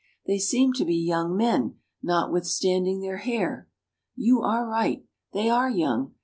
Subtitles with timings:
[0.25, 3.67] They seem to be young men notwithstanding their hair.
[4.15, 5.05] You are right.
[5.31, 6.15] They are young.